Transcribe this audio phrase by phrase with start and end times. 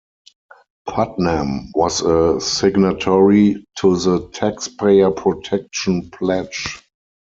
[0.87, 6.81] Putnam was a signatory to the Taxpayer Protection Pledge.